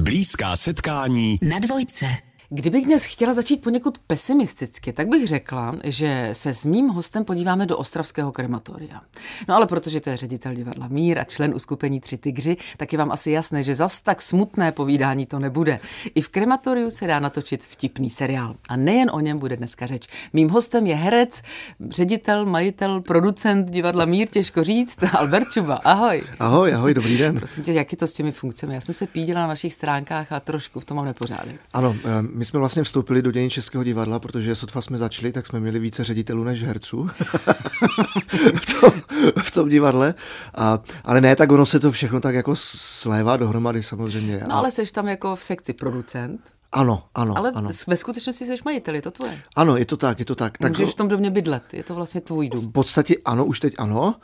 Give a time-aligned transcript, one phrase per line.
[0.00, 2.06] Blízká setkání na dvojce.
[2.52, 7.66] Kdybych dnes chtěla začít poněkud pesimisticky, tak bych řekla, že se s mým hostem podíváme
[7.66, 9.00] do Ostravského krematoria.
[9.48, 12.98] No ale protože to je ředitel divadla Mír a člen uskupení Tři tygři, tak je
[12.98, 15.80] vám asi jasné, že zas tak smutné povídání to nebude.
[16.14, 18.54] I v krematoriu se dá natočit vtipný seriál.
[18.68, 20.08] A nejen o něm bude dneska řeč.
[20.32, 21.42] Mým hostem je herec,
[21.90, 25.74] ředitel, majitel, producent divadla Mír, těžko říct, Albert Čuba.
[25.74, 26.22] Ahoj.
[26.38, 27.36] Ahoj, ahoj, dobrý den.
[27.36, 28.74] Prosím tě, jak je to s těmi funkcemi?
[28.74, 31.60] Já jsem se pídila na vašich stránkách a trošku v tom mám nepořádek.
[31.72, 35.46] Ano, eh, my jsme vlastně vstoupili do dění Českého divadla, protože sotva jsme začali, tak
[35.46, 37.10] jsme měli více ředitelů než herců
[38.60, 39.02] v, tom,
[39.42, 40.14] v tom divadle.
[40.54, 44.44] A, ale ne, tak ono se to všechno tak jako slévá dohromady samozřejmě.
[44.48, 46.40] No ale seš tam jako v sekci producent.
[46.72, 47.36] Ano, ano.
[47.36, 47.70] Ale ano.
[47.86, 49.42] ve skutečnosti jsi majitel, je to tvoje.
[49.56, 50.58] Ano, je to tak, je to tak.
[50.58, 52.60] tak Můžeš v tom domě bydlet, je to vlastně tvůj dům.
[52.60, 54.14] V podstatě ano, už teď ano.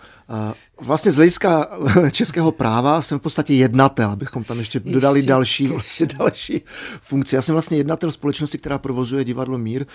[0.80, 1.68] Vlastně z hlediska
[2.10, 6.62] českého práva jsem v podstatě jednatel, abychom tam ještě dodali ještě další, vlastně další
[7.00, 7.36] funkci.
[7.36, 9.86] Já jsem vlastně jednatel společnosti, která provozuje divadlo Mír.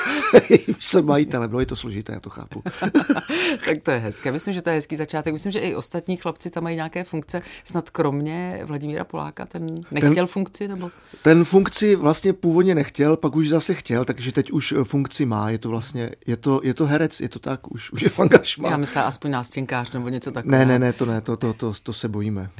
[0.80, 2.62] jsem majitel, bylo je to složité, já to chápu.
[3.64, 4.32] tak to je hezké.
[4.32, 5.32] Myslím, že to je hezký začátek.
[5.32, 10.14] Myslím, že i ostatní chlapci tam mají nějaké funkce, snad kromě Vladimíra Poláka, ten nechtěl
[10.14, 10.68] ten, funkci?
[10.68, 10.90] Nebo?
[11.22, 15.50] Ten funkci vlastně původně nechtěl, pak už zase chtěl, takže teď už funkci má.
[15.50, 18.70] Je to vlastně, je to, je to herec, je to tak, už, už je fangašma.
[18.70, 20.58] Já myslím, aspoň nástěnkář nebo něco takového.
[20.58, 22.50] Ne, ne, ne, to ne, to, to, to, to se bojíme.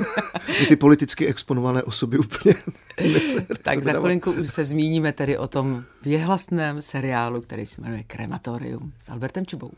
[0.60, 2.54] My ty politicky exponované osoby úplně
[3.12, 8.02] nechce, Tak za chvilinku už se zmíníme tedy o tom věhlasném seriálu, který se jmenuje
[8.02, 9.70] Krematorium s Albertem Čubou.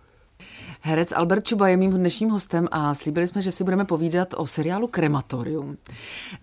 [0.80, 4.46] Herec Albert Čuba je mým dnešním hostem a slíbili jsme, že si budeme povídat o
[4.46, 5.76] seriálu Krematorium.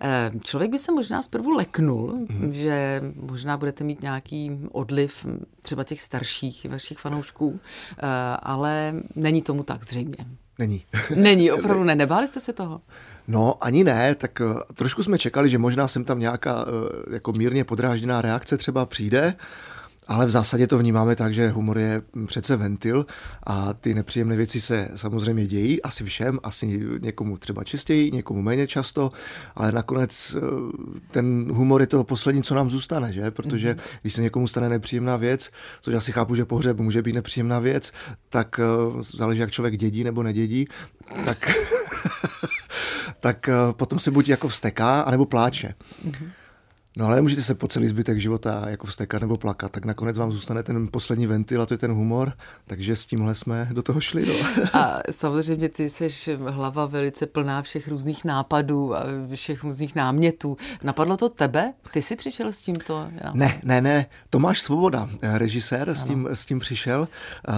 [0.00, 2.54] Eh, člověk by se možná zprvu leknul, mm.
[2.54, 5.26] že možná budete mít nějaký odliv
[5.62, 8.06] třeba těch starších vašich fanoušků, eh,
[8.42, 10.26] ale není tomu tak zřejmě.
[10.60, 10.84] Není.
[11.14, 11.94] Není, opravdu ne.
[11.94, 12.80] Nebáli jste se toho?
[13.28, 16.70] No, ani ne, tak uh, trošku jsme čekali, že možná sem tam nějaká uh,
[17.10, 19.34] jako mírně podrážděná reakce třeba přijde,
[20.10, 23.06] ale v zásadě to vnímáme tak, že humor je přece ventil
[23.46, 28.66] a ty nepříjemné věci se samozřejmě dějí, asi všem, asi někomu třeba čistěji, někomu méně
[28.66, 29.12] často,
[29.54, 30.40] ale nakonec eh,
[31.10, 33.30] ten humor je to poslední, co nám zůstane, že?
[33.30, 33.98] Protože mm-hmm.
[34.02, 37.92] když se někomu stane nepříjemná věc, což asi chápu, že pohřeb může být nepříjemná věc,
[38.28, 40.66] tak eh, záleží, jak člověk dědí nebo nedědí,
[41.24, 41.50] tak,
[43.20, 45.74] tak eh, potom se buď jako vsteká, anebo pláče.
[46.06, 46.30] Mm-hmm.
[46.96, 50.32] No ale nemůžete se po celý zbytek života jako vstekat nebo plakat, tak nakonec vám
[50.32, 52.32] zůstane ten poslední ventil a to je ten humor,
[52.66, 54.26] takže s tímhle jsme do toho šli.
[54.26, 54.64] No.
[54.80, 56.08] A samozřejmě ty jsi
[56.48, 60.56] hlava velice plná všech různých nápadů a všech různých námětů.
[60.82, 61.72] Napadlo to tebe?
[61.92, 63.08] Ty jsi přišel s tímto?
[63.34, 64.06] Ne, ne, ne.
[64.30, 67.08] Tomáš Svoboda, režisér, s tím, s tím přišel.
[67.48, 67.54] Uh,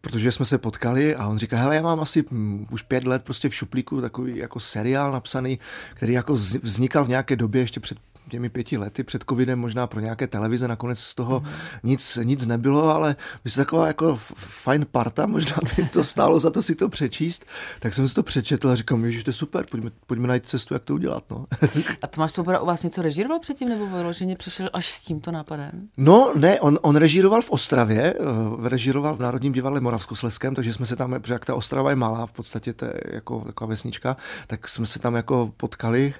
[0.00, 3.24] protože jsme se potkali a on říká, hele, já mám asi hm, už pět let
[3.24, 5.58] prostě v šuplíku takový jako seriál napsaný,
[5.94, 10.00] který jako vznikal v nějaké době ještě před těmi pěti lety před covidem možná pro
[10.00, 11.46] nějaké televize, nakonec z toho mm.
[11.82, 13.16] nic, nic nebylo, ale
[13.46, 17.46] jste taková jako fajn parta, možná by to stálo za to si to přečíst,
[17.80, 20.74] tak jsem si to přečetl a říkám, že to je super, pojďme, pojďme najít cestu,
[20.74, 21.24] jak to udělat.
[21.30, 21.46] No.
[22.02, 25.88] a Tomáš Svoboda u vás něco režíroval předtím, nebo vyloženě přišel až s tímto nápadem?
[25.96, 30.86] No ne, on, on režíroval v Ostravě, uh, režíroval v Národním divadle Moravskosleském, takže jsme
[30.86, 34.16] se tam, protože jak ta Ostrava je malá, v podstatě to je jako taková vesnička,
[34.46, 36.14] tak jsme se tam jako potkali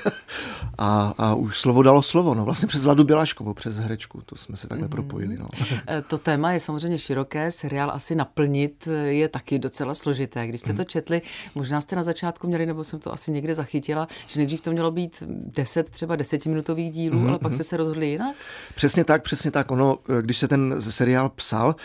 [0.78, 4.56] a, a už slovo dalo slovo, no vlastně přes Vladu Bělaškovou, přes herečku, to jsme
[4.56, 4.90] se takhle mm-hmm.
[4.90, 5.38] propojili.
[5.38, 5.48] No.
[5.88, 10.46] Eh, to téma je samozřejmě široké, seriál asi naplnit eh, je taky docela složité.
[10.46, 10.76] Když jste mm.
[10.76, 11.22] to četli,
[11.54, 14.90] možná jste na začátku měli, nebo jsem to asi někde zachytila, že nejdřív to mělo
[14.90, 17.28] být deset, třeba desetiminutových dílů, mm-hmm.
[17.28, 17.54] ale pak mhm.
[17.54, 18.36] jste se rozhodli jinak?
[18.74, 19.70] Přesně tak, přesně tak.
[19.70, 21.76] Ono, eh, když se ten seriál psal,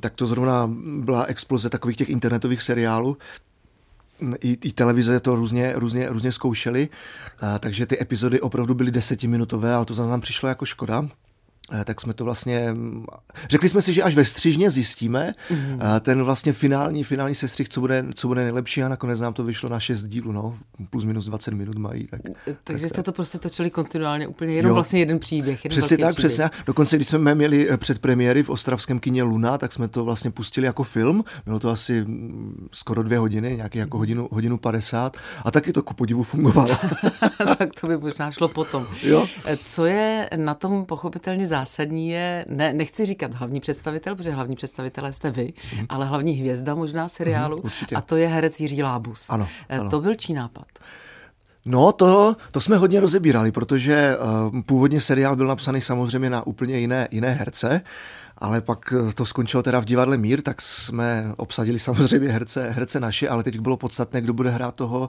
[0.00, 0.70] tak to zrovna
[1.00, 3.16] byla exploze takových těch internetových seriálů,
[4.40, 6.88] i, i televize to různě, různě, různě zkoušely,
[7.60, 11.08] takže ty epizody opravdu byly desetiminutové, ale to za nám přišlo jako škoda,
[11.84, 12.74] tak jsme to vlastně,
[13.50, 16.00] řekli jsme si, že až ve střižně zjistíme mm-hmm.
[16.00, 19.68] ten vlastně finální, finální sestřih, co bude, co bude nejlepší a nakonec nám to vyšlo
[19.68, 20.58] na 6 dílů, no,
[20.90, 22.06] plus minus 20 minut mají.
[22.06, 24.74] Tak, eh, Takže tak, jste to prostě točili kontinuálně, úplně jenom jo.
[24.74, 25.64] vlastně jeden příběh.
[25.64, 26.32] Jeden přesně tak, příběh.
[26.32, 26.50] přesně.
[26.66, 30.84] Dokonce, když jsme měli předpremiéry v ostravském kině Luna, tak jsme to vlastně pustili jako
[30.84, 35.72] film, bylo to asi mm, skoro dvě hodiny, nějaký jako hodinu, hodinu 50 a taky
[35.72, 36.76] to ku podivu fungovalo.
[37.58, 38.86] tak to by možná šlo potom.
[39.02, 39.26] Jo.
[39.64, 45.12] Co je na tom pochopitelně zásadní je, ne, nechci říkat hlavní představitel, protože hlavní představitelé
[45.12, 45.86] jste vy, mm.
[45.88, 49.26] ale hlavní hvězda možná seriálu mm, a to je herec Jiří Lábus.
[49.30, 49.90] Ano, eh, ano.
[49.90, 50.66] To byl čí nápad?
[51.64, 56.78] No, to, to jsme hodně rozebírali, protože uh, původně seriál byl napsaný samozřejmě na úplně
[56.78, 57.80] jiné, jiné herce
[58.38, 63.28] ale pak to skončilo teda v divadle Mír, tak jsme obsadili samozřejmě herce, herce naše,
[63.28, 65.08] ale teď bylo podstatné, kdo bude hrát toho,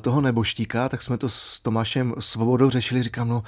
[0.00, 3.42] toho neboštíka, tak jsme to s Tomášem Svobodou řešili, říkám, no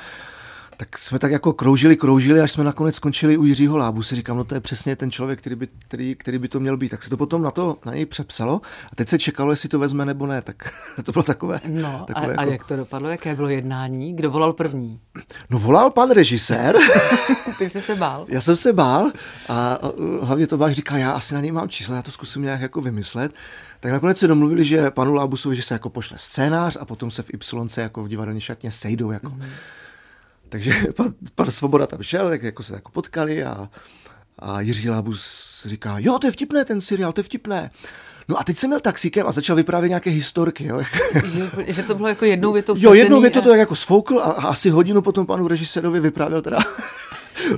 [0.77, 4.03] tak jsme tak jako kroužili, kroužili, až jsme nakonec skončili u Jiřího Lábu.
[4.03, 6.77] Si říkám, no to je přesně ten člověk, který by, který, který by to měl
[6.77, 6.89] být.
[6.89, 8.61] Tak se to potom na to na něj přepsalo
[8.93, 10.43] a teď se čekalo, jestli to vezme nebo ne.
[10.43, 10.73] Tak
[11.05, 11.61] to bylo takové.
[11.69, 12.43] No takové a, jako...
[12.43, 13.09] a jak to dopadlo?
[13.09, 14.17] Jaké bylo jednání?
[14.17, 15.01] Kdo volal první?
[15.51, 16.77] No volal pan režisér.
[17.59, 18.27] Ty jsi se bál?
[18.29, 19.13] Já jsem se bál
[19.49, 19.79] a
[20.23, 22.81] hlavně to váš říká, já asi na něj mám číslo, já to zkusím nějak jako
[22.81, 23.33] vymyslet.
[23.81, 27.23] Tak nakonec se domluvili, že panu Lábusovi, že se jako pošle scénář a potom se
[27.23, 29.49] v Y jako v divadelní šatně sejdou jako mm-hmm
[30.55, 33.69] takže pan, pan Svoboda tam šel, tak jako se jako potkali a,
[34.39, 37.71] a Jiří Lábus říká, jo, to je vtipné ten seriál, to je vtipné.
[38.29, 40.67] No a teď jsem měl taxíkem a začal vyprávět nějaké historky.
[40.67, 40.83] Jo.
[41.25, 44.49] Že, že to bylo jako jednou větou Jo, jednou větou to jako sfoukl a, a
[44.49, 46.59] asi hodinu potom panu režisérovi vyprávěl teda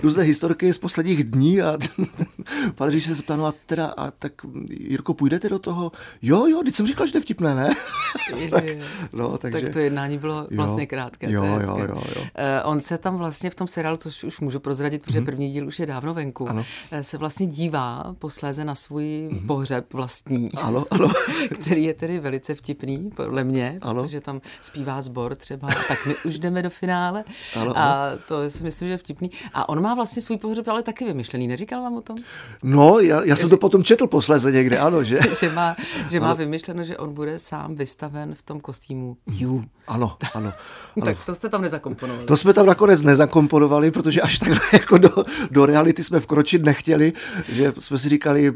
[0.02, 1.78] různé historky z posledních dní a
[2.74, 4.32] pan se zeptal, no a teda, a tak
[4.70, 5.92] Jirko, půjdete do toho?
[6.22, 7.70] Jo, jo, teď jsem říkal, že to je vtipné, ne?
[8.50, 8.64] tak,
[9.12, 9.60] no, takže...
[9.60, 11.30] tak to jednání bylo vlastně jo, krátké.
[11.30, 12.22] Jo, jo, jo, jo.
[12.22, 12.26] Uh,
[12.64, 15.24] on se tam vlastně v tom seriálu, to už můžu prozradit, protože mm-hmm.
[15.24, 16.64] první díl už je dávno venku, ano.
[16.92, 19.46] Uh, se vlastně dívá posléze na svůj mm-hmm.
[19.46, 21.08] pohřeb vlastní, ano, ano.
[21.60, 24.02] který je tedy velice vtipný, podle mě, ano.
[24.02, 27.24] protože tam zpívá sbor třeba, tak my už jdeme do finále
[27.54, 28.18] ano, a ano.
[28.28, 29.30] to si myslím, že je vtipný.
[29.54, 32.16] A on má vlastně svůj pohřeb ale taky vymyšlený, neříkal vám o tom?
[32.62, 35.18] No, já, já jsem že, to potom četl posléze někde, ano, že?
[35.40, 35.76] že má,
[36.10, 39.64] že má vymyšleno, že on bude sám vystaven v tom kostýmu You.
[39.86, 40.52] Ano, ano.
[40.96, 41.06] ano.
[41.06, 42.26] tak to jste tam nezakomponovali.
[42.26, 45.10] To jsme tam nakonec nezakomponovali, protože až takhle jako do,
[45.50, 47.12] do reality jsme vkročit nechtěli,
[47.48, 48.52] že jsme si říkali,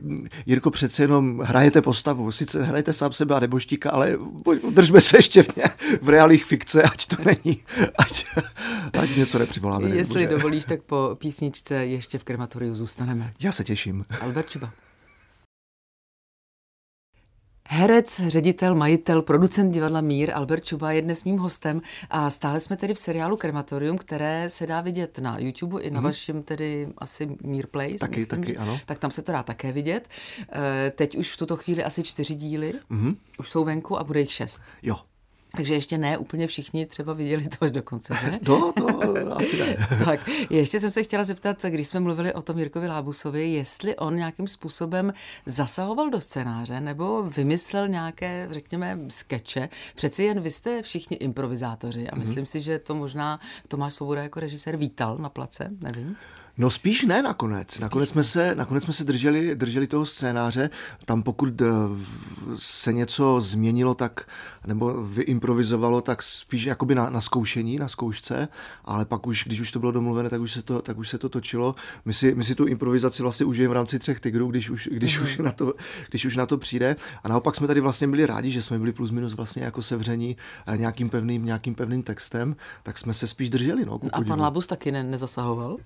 [0.47, 4.19] Jirko, přece jenom hrajete postavu, sice hrajete sám sebe a neboštíka, ale
[4.71, 5.49] držme se ještě v,
[6.03, 7.59] v reálích fikce, ať to není,
[7.99, 8.25] ať,
[9.11, 9.89] ať něco nepřivoláme.
[9.89, 13.31] Jestli dovolíš, tak po písničce ještě v krematoriu zůstaneme.
[13.41, 14.05] Já se těším.
[14.21, 14.73] Albert Čuba.
[17.73, 22.77] Herec, ředitel, majitel, producent divadla Mír Albert Čuba je dnes mým hostem a stále jsme
[22.77, 26.05] tedy v seriálu Krematorium, které se dá vidět na YouTube i na mm-hmm.
[26.05, 27.99] vašem tedy asi Mír Play.
[27.99, 28.81] Taky, myslím, taky, ano.
[28.87, 30.09] Tak tam se to dá také vidět.
[30.41, 33.17] Eh, teď už v tuto chvíli asi čtyři díly, mm-hmm.
[33.39, 34.63] už jsou venku a bude jich šest.
[34.83, 34.97] Jo,
[35.57, 38.39] takže ještě ne úplně všichni třeba viděli to až do konce, že?
[38.49, 39.77] No, to asi ne.
[40.05, 40.21] tak,
[40.51, 44.49] ještě jsem se chtěla zeptat, když jsme mluvili o tom Jirkovi Lábusovi, jestli on nějakým
[44.49, 45.13] způsobem
[45.47, 49.69] zasahoval do scénáře nebo vymyslel nějaké, řekněme, skeče.
[49.95, 52.21] Přeci jen vy jste všichni improvizátoři a mhm.
[52.21, 52.49] myslím mm-hmm.
[52.49, 56.17] si, že to možná Tomáš Svoboda jako režisér vítal na place, nevím.
[56.61, 57.71] No spíš ne nakonec.
[57.71, 60.71] Spíš nakonec, jsme se, nakonec jsme se drželi, drželi toho scénáře.
[61.05, 61.67] Tam pokud eh,
[62.55, 64.29] se něco změnilo, tak
[64.67, 68.49] nebo vyimprovizovalo, tak spíš jakoby na, na zkoušení, na zkoušce,
[68.85, 71.19] ale pak už, když už to bylo domluvené, tak už se to, tak už se
[71.19, 71.75] to točilo.
[72.05, 75.21] My si, my si tu improvizaci vlastně užijeme v rámci třech tigrů, když už, když,
[75.21, 75.23] mm-hmm.
[75.23, 75.75] už na to,
[76.11, 76.97] když už na to přijde.
[77.25, 80.37] A naopak jsme tady vlastně byli rádi, že jsme byli plus minus vlastně jako sevření
[80.67, 83.85] eh, nějakým pevným, nějakým pevným textem, tak jsme se spíš drželi.
[83.85, 85.77] No, a pan Labus taky ne, nezasahoval?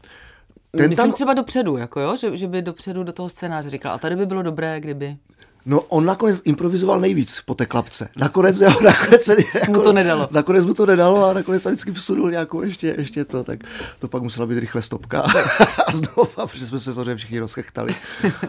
[0.77, 1.13] Ten Myslím tam...
[1.13, 2.17] třeba dopředu, jako jo?
[2.17, 5.17] Že, že by dopředu do toho scénáře říkal, a tady by bylo dobré, kdyby...
[5.67, 8.09] No on nakonec improvizoval nejvíc po té klapce.
[8.17, 10.29] Nakonec, jo, nakonec se, jako, mu to nedalo.
[10.31, 13.61] Nakonec mu to nedalo a nakonec tam vždycky vsunul nějakou ještě, ještě to, tak
[13.99, 15.21] to pak musela být rychle stopka
[15.87, 17.95] a znovu, protože jsme se samozřejmě všichni rozchechtali.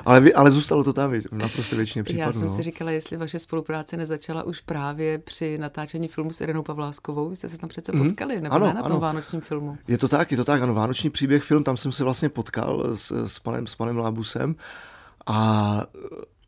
[0.06, 2.28] Ale, ale zůstalo to tam naprosto většině případů.
[2.28, 2.54] Já jsem no.
[2.54, 7.30] si říkala, jestli vaše spolupráce nezačala už právě při natáčení filmu s Irenou Pavláskovou.
[7.30, 8.08] Vy jste se tam přece mhm.
[8.08, 9.00] potkali, mm, nebo ano, ne na tom ano.
[9.00, 9.78] vánočním filmu?
[9.88, 12.84] Je to tak, je to tak, ano, Vánoční příběh film, tam jsem se vlastně potkal
[12.96, 14.56] s, s panem, s panem Lábusem
[15.26, 15.82] a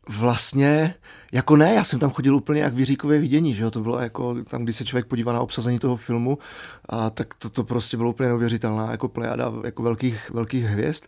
[0.08, 0.94] vlastně
[1.32, 4.00] jako ne, já jsem tam chodil úplně jak v Jiříkově vidění, že jo, to bylo
[4.00, 6.38] jako tam, když se člověk podívá na obsazení toho filmu,
[6.88, 11.04] a tak to, to prostě bylo úplně neuvěřitelná jako plejada jako velkých, velkých hvězd,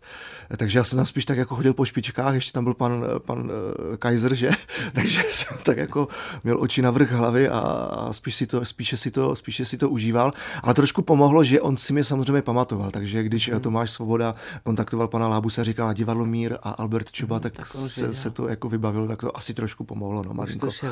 [0.57, 3.51] takže já jsem tam spíš tak jako chodil po špičkách, ještě tam byl pan, pan
[3.51, 4.51] eh, Kaiser, že,
[4.93, 6.09] takže jsem tak jako
[6.45, 9.79] měl oči na vrch hlavy a, a spíš si to, spíše, si to, spíše si
[9.79, 13.61] to užíval, ale trošku pomohlo, že on si mě samozřejmě pamatoval, takže když hmm.
[13.61, 17.67] Tomáš Svoboda kontaktoval pana Lábuse a říkal divadlo Mír a Albert Čuba, hmm, tak, tak
[17.67, 20.67] se, se to jako vybavilo, tak to asi trošku pomohlo no malinko.
[20.67, 20.87] Už to.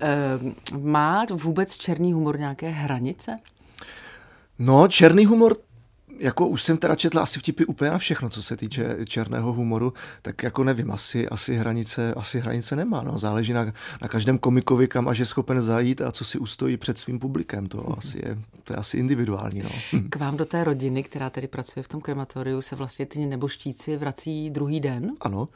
[0.00, 3.38] Ehm, má vůbec černý humor nějaké hranice?
[4.58, 5.56] No, černý humor
[6.18, 9.92] jako už jsem teda četl asi vtipy úplně na všechno, co se týče černého humoru,
[10.22, 13.02] tak jako nevím, asi, asi, hranice, asi hranice nemá.
[13.02, 13.18] No.
[13.18, 13.64] Záleží na,
[14.02, 17.66] na každém komikovi, kam až je schopen zajít a co si ustojí před svým publikem.
[17.66, 17.98] To, mm-hmm.
[17.98, 19.62] asi je, to je asi individuální.
[19.62, 19.70] No.
[20.10, 23.96] K vám do té rodiny, která tedy pracuje v tom krematoriu, se vlastně ty neboštíci
[23.96, 25.10] vrací druhý den.
[25.20, 25.48] Ano.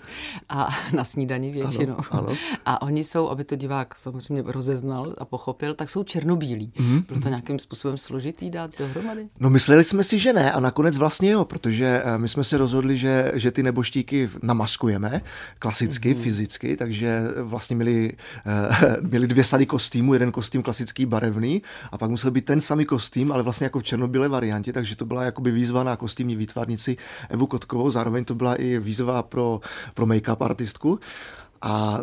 [0.49, 1.97] A na snídani většinou.
[2.11, 2.37] Ano, ano.
[2.65, 6.73] A oni jsou, aby to divák samozřejmě rozeznal a pochopil, tak jsou černobílí.
[6.77, 7.07] Mm-hmm.
[7.07, 9.29] Bylo to nějakým způsobem složitý dát dohromady?
[9.41, 12.97] No mysleli jsme si, že ne, a nakonec vlastně jo, protože my jsme se rozhodli,
[12.97, 15.21] že, že ty neboštíky namaskujeme
[15.59, 16.23] klasicky, mm-hmm.
[16.23, 18.13] fyzicky, takže vlastně měli,
[19.01, 23.33] měli dvě sady kostýmu, jeden kostým klasický barevný a pak musel být ten samý kostým,
[23.33, 26.97] ale vlastně jako v černobílé variantě, takže to byla jakoby výzva na kostýmní výtvarnici
[27.29, 29.61] Evu Kotkovou, zároveň to byla i výzva pro,
[29.95, 31.01] pro make-up artistku.
[31.63, 32.01] A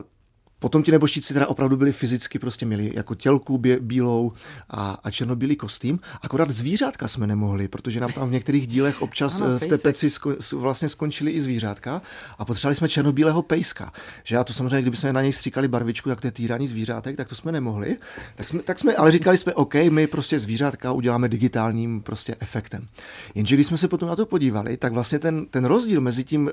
[0.59, 4.31] Potom ti neboštíci teda opravdu byli fyzicky, prostě měli jako tělku bě, bílou
[4.69, 5.99] a, a černobílý kostým.
[6.21, 10.09] Akorát zvířátka jsme nemohli, protože nám tam v některých dílech občas ano, v té peci
[10.09, 12.01] sko, vlastně skončili i zvířátka
[12.37, 13.91] a potřebovali jsme černobílého pejska.
[14.23, 17.17] Že a to samozřejmě, kdyby jsme na něj stříkali barvičku, tak to je týrání zvířátek,
[17.17, 17.97] tak to jsme nemohli.
[18.35, 22.87] Tak jsme, tak jsme ale říkali jsme, OK, my prostě zvířátka uděláme digitálním prostě efektem.
[23.35, 26.43] Jenže když jsme se potom na to podívali, tak vlastně ten, ten rozdíl mezi tím
[26.43, 26.51] uh,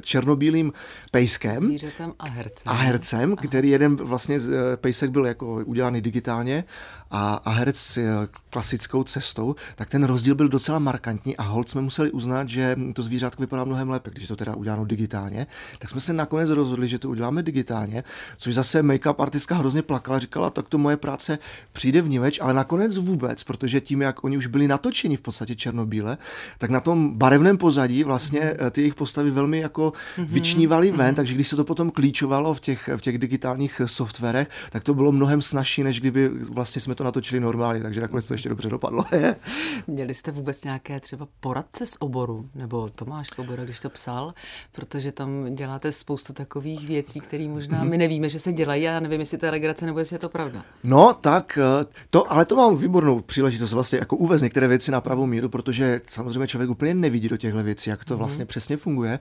[0.00, 0.72] černobílým
[1.10, 1.76] pejskem
[2.18, 6.64] a hercem, a hercem který jeden vlastně eh, pejsek byl jako udělaný digitálně
[7.10, 11.70] a, a herec s eh, klasickou cestou, tak ten rozdíl byl docela markantní a hold
[11.70, 15.46] jsme museli uznat, že to zvířátko vypadá mnohem lépe, když to teda uděláno digitálně.
[15.78, 18.04] Tak jsme se nakonec rozhodli, že to uděláme digitálně,
[18.38, 21.38] což zase make-up artistka hrozně plakala, říkala, tak to moje práce
[21.72, 25.54] přijde v niveč, ale nakonec vůbec, protože tím, jak oni už byli natočeni v podstatě
[25.54, 26.18] černobíle,
[26.58, 28.70] tak na tom barevném pozadí vlastně mm-hmm.
[28.70, 30.26] ty jejich postavy velmi jako mm-hmm.
[30.26, 31.16] vyčnívaly ven, mm-hmm.
[31.16, 35.12] takže když se to potom klíčovalo v těch, v těch digitálních softwarech, tak to bylo
[35.12, 39.04] mnohem snažší, než kdyby vlastně jsme to natočili normálně, takže nakonec to ještě dobře dopadlo.
[39.86, 44.34] Měli jste vůbec nějaké třeba poradce z oboru, nebo Tomáš Svoboda, když to psal,
[44.72, 49.00] protože tam děláte spoustu takových věcí, které možná my nevíme, že se dělají a já
[49.00, 50.64] nevím, jestli to je legrace nebo jestli je to pravda.
[50.84, 55.00] No, tak eh, to, ale to mám výbornou příležitost vlastně jako uvést některé věci na
[55.00, 58.18] pravou míru, protože samozřejmě člověk úplně nevidí do těchto věcí, jak to mhm.
[58.18, 58.48] vlastně mm.
[58.48, 59.18] přesně funguje.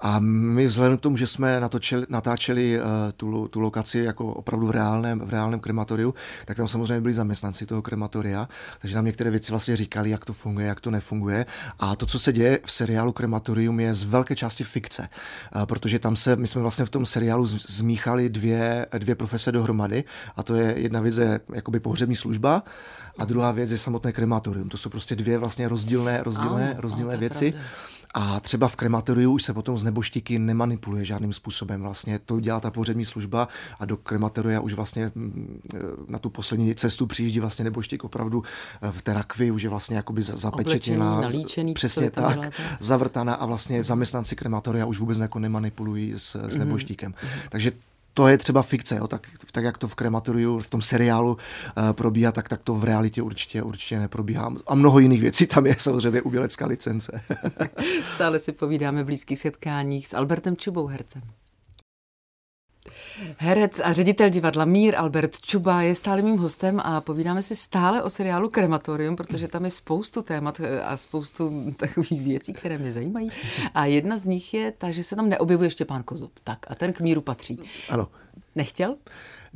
[0.00, 2.84] A my vzhledem k tomu, že jsme natočili, natáčeli uh,
[3.16, 7.66] tu, tu lokaci jako opravdu v reálném, v reálném krematoriu, tak tam samozřejmě byli zaměstnanci
[7.66, 8.48] toho krematoria,
[8.80, 11.46] takže nám některé věci vlastně říkali, jak to funguje, jak to nefunguje.
[11.78, 15.08] A to, co se děje v seriálu Krematorium, je z velké části fikce,
[15.64, 20.04] protože tam se, my jsme vlastně v tom seriálu zmíchali dvě, dvě profese dohromady
[20.36, 22.62] a to je jedna věc je jakoby pohřební služba
[23.18, 24.68] a druhá věc je samotné krematorium.
[24.68, 27.52] To jsou prostě dvě vlastně rozdílné, rozdílné, ano, rozdílné věci.
[27.52, 27.95] Pravda.
[28.18, 31.82] A třeba v krematoriu už se potom z neboštíky nemanipuluje žádným způsobem.
[31.82, 33.48] Vlastně to dělá ta pohřební služba
[33.80, 38.42] a do krematoria už vlastně mm, e, na tu poslední cestu přijíždí vlastně neboštík opravdu
[38.82, 41.20] e, v té rakvi, už je vlastně jakoby zapečetěná.
[41.20, 42.62] Nalíčený, přesně tak, děláte?
[42.80, 46.58] zavrtaná a vlastně zaměstnanci krematoria už vůbec jako nemanipulují s, s mhm.
[46.58, 47.12] neboštíkem.
[47.12, 47.48] Mm-hmm.
[47.48, 47.72] Takže
[48.16, 49.08] to je třeba fikce, jo?
[49.08, 52.84] Tak, tak jak to v krematoriu, v tom seriálu uh, probíhá, tak, tak to v
[52.84, 54.52] realitě určitě, určitě neprobíhá.
[54.66, 57.20] A mnoho jiných věcí, tam je samozřejmě umělecká licence.
[58.14, 61.22] Stále si povídáme v blízkých setkáních s Albertem Čubou, hercem.
[63.36, 68.02] Herec a ředitel divadla Mír Albert Čuba je stále mým hostem a povídáme si stále
[68.02, 72.92] o seriálu Krematorium, protože tam je spoustu témat eh, a spoustu takových věcí, které mě
[72.92, 73.30] zajímají.
[73.74, 76.32] A jedna z nich je ta, že se tam neobjevuje Štěpán Kozub.
[76.44, 77.60] Tak a ten k Míru patří.
[77.88, 78.08] Ano.
[78.54, 78.96] Nechtěl?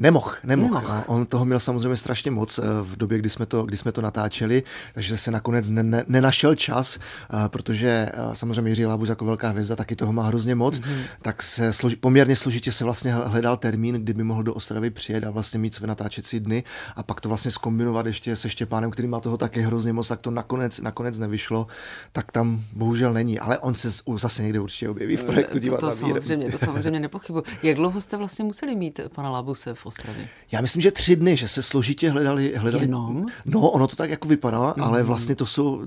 [0.00, 0.74] Nemohl, nemohl.
[0.74, 1.04] nemohl.
[1.06, 4.02] On toho měl samozřejmě strašně moc eh, v době, kdy jsme to, kdy jsme to
[4.02, 4.62] natáčeli,
[4.94, 9.48] takže se nakonec ne, ne, nenašel čas, eh, protože eh, samozřejmě Jiří Labus jako velká
[9.48, 11.02] hvězda taky toho má hrozně moc, mm-hmm.
[11.22, 15.30] tak se složi, poměrně složitě se vlastně hledal termín, kdyby mohl do Ostravy přijet a
[15.30, 16.64] vlastně mít své natáčecí dny
[16.96, 20.20] a pak to vlastně skombinovat ještě se Štěpánem, který má toho taky hrozně moc, tak
[20.20, 21.66] to nakonec, nakonec nevyšlo,
[22.12, 25.90] tak tam bohužel není, ale on se zase někde určitě objeví v projektu divadla.
[25.90, 27.44] To, to samozřejmě, to samozřejmě nepochybuji.
[27.62, 30.28] Jak dlouho jste vlastně museli mít pana Labuse v Ostravě?
[30.52, 32.54] Já myslím, že tři dny, že se složitě hledali.
[32.56, 33.26] hledali Jenom?
[33.46, 34.82] No, ono to tak jako vypadá, mm.
[34.82, 35.86] ale vlastně to jsou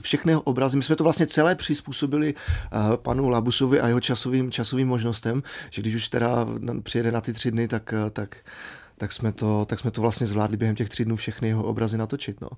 [0.00, 0.76] všechny obrazy.
[0.76, 5.82] My jsme to vlastně celé přizpůsobili uh, panu Labusovi a jeho časovým, časovým možnostem, že
[5.82, 6.46] když už teda
[6.82, 8.36] přijede na ty tři dny, tak, uh, tak
[8.98, 11.98] tak jsme to, tak jsme to vlastně zvládli během těch tří dnů všechny jeho obrazy
[11.98, 12.40] natočit.
[12.40, 12.48] No.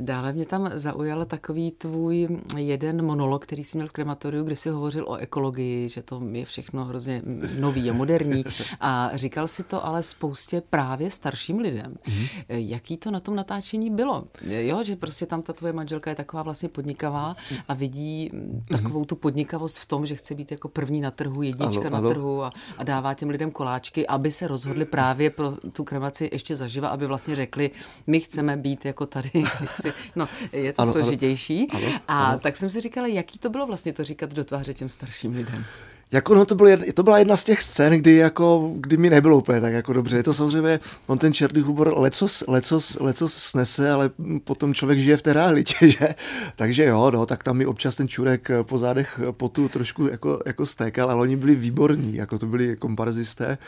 [0.00, 4.70] Dále mě tam zaujal takový tvůj jeden monolog, který jsi měl v krematoriu, kde jsi
[4.70, 7.22] hovořil o ekologii, že to je všechno hrozně
[7.58, 8.44] nový a moderní.
[8.80, 11.94] A říkal si to ale spoustě právě starším lidem.
[11.94, 12.28] Mm-hmm.
[12.48, 14.24] Jaký to na tom natáčení bylo?
[14.42, 17.36] Jo, že prostě tam ta tvoje manželka je taková vlastně podnikavá
[17.68, 18.30] a vidí
[18.70, 21.98] takovou tu podnikavost v tom, že chce být jako první na trhu, jednička ano, na
[21.98, 22.08] ano.
[22.10, 26.56] trhu a, a dává těm lidem koláčky, aby se rozhodli právě pro tu kremaci ještě
[26.56, 27.70] zaživa, aby vlastně řekli,
[28.06, 29.30] my chceme být jako tady.
[29.60, 31.68] Jaksi, no, je to ano, složitější.
[31.70, 32.38] Ano, ano, a ano.
[32.38, 35.64] tak jsem si říkala, jaký to bylo vlastně to říkat do tváře těm starším lidem.
[36.12, 39.38] Jako no, to, byl, to byla jedna z těch scén, kdy, jako, kdy mi nebylo
[39.38, 40.16] úplně tak jako dobře.
[40.16, 44.10] Je to samozřejmě, on ten černý humor lecos, lecos, lecos snese, ale
[44.44, 46.14] potom člověk žije v té realitě, že?
[46.56, 50.66] Takže jo, no, tak tam mi občas ten čurek po zádech potu trošku jako, jako
[50.66, 53.58] stékal, ale oni byli výborní, jako to byli komparzisté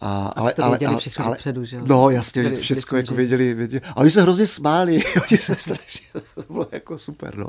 [0.00, 1.82] A, ale, to věděli ale, všechno ale, dopředu, že jo?
[1.88, 3.82] No, jasně, byli, všechno jako věděli, věděli.
[3.86, 7.48] A oni se hrozně smáli, oni se strašně, to bylo jako super, no.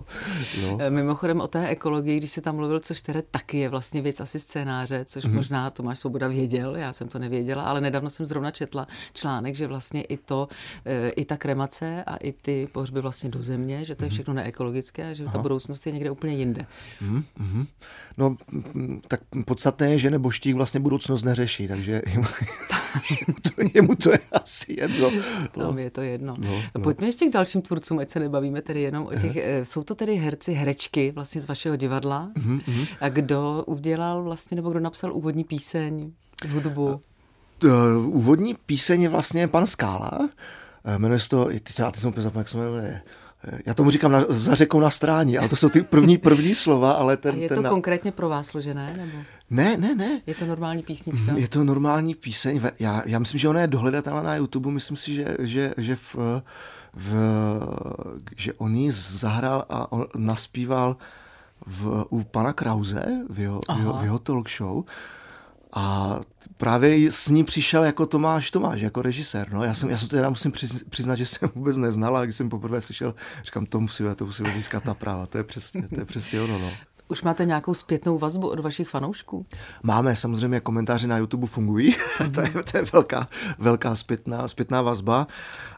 [0.62, 0.78] no.
[0.82, 4.20] Eh, mimochodem o té ekologii, když se tam mluvil, což teda taky je vlastně věc
[4.22, 5.34] asi scénáře, což mm-hmm.
[5.34, 9.68] možná Tomáš Svoboda věděl, já jsem to nevěděla, ale nedávno jsem zrovna četla článek, že
[9.68, 10.48] vlastně i to,
[10.86, 14.14] eh, i ta kremace a i ty pohřby vlastně do země, že to je mhm.
[14.14, 15.34] všechno neekologické a že Aha.
[15.34, 16.66] ta budoucnost je někde úplně jinde.
[17.02, 17.68] Mm-hmm.
[18.18, 18.38] No,
[19.08, 22.02] tak podstatné je, že neboštík vlastně budoucnost neřeší, takže
[23.74, 25.12] jemu to je asi jedno.
[25.58, 25.66] No.
[25.66, 26.36] Tam je to jedno.
[26.40, 26.84] No, no.
[26.84, 29.96] Pojďme ještě k dalším tvůrcům, ať se nebavíme tedy jenom o těch, uh jsou to
[29.96, 32.30] tedy herci, herečky vlastně z vašeho divadla.
[32.36, 32.88] Uh-huh.
[33.02, 36.12] A kdo udělal vlastně, nebo kdo napsal úvodní píseň,
[36.50, 37.02] hudbu?
[37.64, 40.30] Uh, úvodní píseň je vlastně pan Skála.
[40.98, 41.50] Jmenuje se to,
[41.80, 43.02] já teď jsem úplně zapomněl, jak se jmenuje
[43.66, 46.92] já tomu říkám na, za řekou na stráni, ale to jsou ty první, první slova,
[46.92, 47.36] ale ten...
[47.36, 47.70] A je ten to na...
[47.70, 49.24] konkrétně pro vás složené, nebo?
[49.50, 50.22] Ne, ne, ne.
[50.28, 51.34] Je to normální písnička?
[51.36, 52.62] Je to normální píseň.
[52.80, 54.72] Já, já myslím, že ona je dohledatelná na YouTube.
[54.72, 56.16] Myslím si, že, že, že, v,
[56.94, 57.14] v,
[58.38, 60.98] že on ji zahrál a on naspíval
[61.66, 64.84] v, u pana Krause v jeho, v jeho, v jeho talk show.
[65.76, 66.20] A
[66.58, 69.54] právě s ní přišel jako Tomáš Tomáš, jako režisér.
[69.54, 70.52] No, já, jsem, já se teda musím
[70.90, 74.54] přiznat, že jsem vůbec neznal, ale když jsem poprvé slyšel, říkám, to musíme, to musíme
[74.54, 75.26] získat na práva.
[75.26, 76.60] To je přesně, to je přesně ono.
[76.60, 76.72] No.
[77.08, 79.46] Už máte nějakou zpětnou vazbu od vašich fanoušků?
[79.84, 81.96] Máme, samozřejmě komentáře na YouTube fungují,
[82.32, 83.28] to, je, to je velká,
[83.60, 85.28] velká zpětná, zpětná vazba.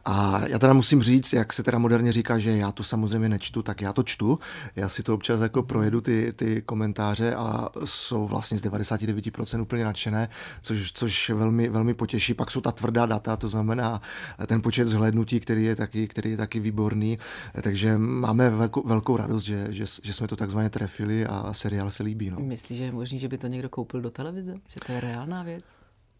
[0.05, 3.63] A já teda musím říct, jak se teda moderně říká, že já to samozřejmě nečtu,
[3.63, 4.39] tak já to čtu.
[4.75, 9.85] Já si to občas jako projedu ty, ty komentáře a jsou vlastně z 99% úplně
[9.85, 10.29] nadšené,
[10.61, 12.33] což, což velmi, velmi potěší.
[12.33, 14.01] Pak jsou ta tvrdá data, to znamená
[14.47, 17.19] ten počet zhlédnutí, který je taky, který je taky výborný.
[17.61, 22.03] Takže máme velkou, velkou radost, že, že, že jsme to takzvaně trefili a seriál se
[22.03, 22.29] líbí.
[22.29, 22.37] No.
[22.39, 24.53] Myslíš, že je možný, že by to někdo koupil do televize?
[24.53, 25.65] Že to je reálná věc?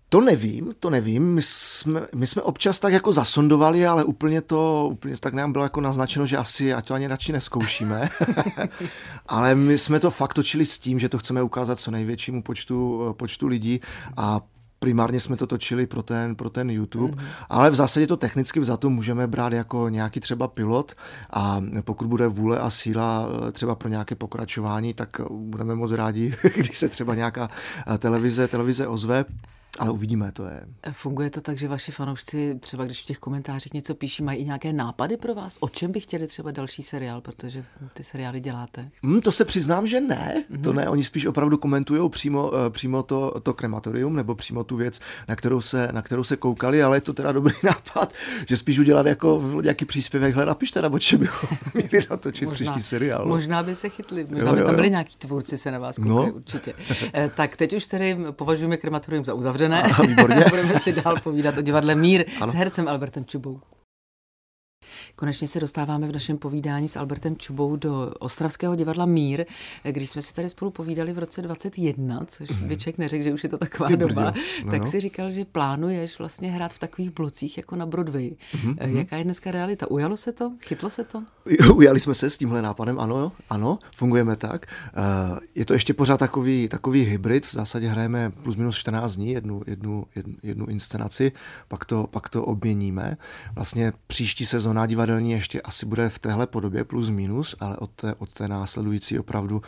[0.10, 1.34] To nevím, to nevím.
[1.34, 5.64] My jsme, my jsme občas tak jako zasondovali, ale úplně to, úplně tak nám bylo
[5.64, 8.10] jako naznačeno, že asi ať to ani radši neskoušíme.
[9.28, 13.06] ale my jsme to fakt točili s tím, že to chceme ukázat co největšímu počtu,
[13.18, 13.82] počtu lidí
[14.18, 14.42] a
[14.80, 17.26] primárně jsme to točili pro ten, pro ten YouTube, mm-hmm.
[17.50, 20.96] ale v zásadě to technicky vzato můžeme brát jako nějaký třeba pilot
[21.30, 26.36] a pokud bude vůle a síla eh, třeba pro nějaké pokračování, tak budeme moc rádi,
[26.56, 27.50] když se třeba nějaká
[27.94, 29.26] eh, televize, televize ozve.
[29.80, 30.66] Ale uvidíme, to je.
[30.92, 34.46] Funguje to tak, že vaši fanoušci třeba když v těch komentářích něco píší, mají i
[34.46, 35.58] nějaké nápady pro vás?
[35.60, 38.90] O čem by chtěli třeba další seriál, protože ty seriály děláte?
[39.02, 40.44] Mm, to se přiznám, že ne.
[40.52, 40.62] Mm-hmm.
[40.62, 44.76] To ne, oni spíš opravdu komentují přímo, eh, přímo to, to krematorium nebo přímo tu
[44.76, 48.14] věc, na kterou, se, na kterou se koukali, ale je to teda dobrý nápad,
[48.48, 52.90] že spíš udělat jako nějaký příspěvek, hle, napište, nebo či bychom měli natočit možná, příští
[52.90, 53.26] seriál.
[53.26, 56.16] Možná by se chytli, možná jo, by tam byli nějaký tvůrci, se na vás koukají
[56.16, 56.34] no.
[56.34, 56.74] určitě.
[57.14, 60.08] Eh, tak teď už tedy považujeme krematorium za uzavřené uzavřené.
[60.08, 60.46] Výborně.
[60.50, 62.48] Budeme si dál povídat o divadle Mír ano.
[62.52, 63.62] s hercem Albertem Čubou.
[65.20, 69.46] Konečně se dostáváme v našem povídání s Albertem Čubou do Ostravského divadla Mír,
[69.84, 72.68] když jsme si tady spolu povídali v roce 21, což mm.
[72.68, 74.34] by člověk neřekl, že už je to taková Ty doba,
[74.66, 74.88] no, tak no.
[74.88, 78.36] si říkal, že plánuješ vlastně hrát v takových blocích jako na Broadway.
[78.56, 78.98] Mm-hmm.
[78.98, 79.92] Jaká je dneska realita?
[79.92, 80.52] Ujalo se to?
[80.62, 81.24] Chytlo se to?
[81.76, 84.66] Ujali jsme se s tímhle nápadem, ano, ano, fungujeme tak.
[84.66, 89.32] Eh, je to ještě pořád takový, takový hybrid, v zásadě hrajeme plus minus 14 dní,
[89.32, 91.32] jednu, jednu, jednu, jednu inscenaci,
[91.68, 93.18] pak to, pak to obměníme.
[93.56, 97.92] Vlastně příští sezóna divadla divadelní ještě asi bude v téhle podobě plus minus, ale od
[97.92, 99.62] té, od té následující opravdu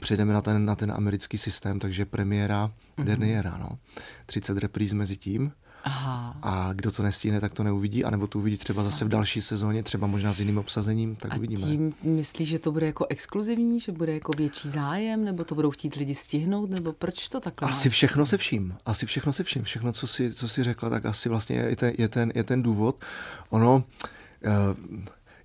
[0.00, 3.04] přejdeme na ten, na ten americký systém, takže premiéra, mm-hmm.
[3.04, 3.78] derniéra, no.
[4.26, 5.52] 30 repríz mezi tím.
[5.84, 6.36] Aha.
[6.42, 9.82] A kdo to nestihne, tak to neuvidí, anebo to uvidí třeba zase v další sezóně,
[9.82, 11.60] třeba možná s jiným obsazením, tak a uvidíme.
[11.60, 15.70] tím myslíš, že to bude jako exkluzivní, že bude jako větší zájem, nebo to budou
[15.70, 17.68] chtít lidi stihnout, nebo proč to takhle?
[17.68, 18.74] Asi všechno se vším.
[18.86, 19.62] Asi všechno se vším.
[19.62, 22.62] Všechno, co si, co si řekla, tak asi vlastně je ten, je ten, je ten
[22.62, 23.04] důvod.
[23.50, 23.82] Ono, uh,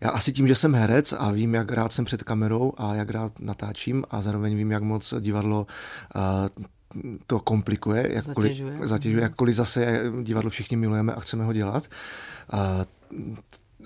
[0.02, 3.10] já asi tím, že jsem herec a vím, jak rád jsem před kamerou a jak
[3.10, 5.68] rád natáčím a zároveň vím, jak moc divadlo
[6.16, 6.22] uh,
[7.28, 8.88] to komplikuje, jakkoliv, zatěžuje.
[8.88, 11.88] zatěžuje, jakkoliv zase divadlo všichni milujeme a chceme ho dělat.
[12.54, 12.84] Uh,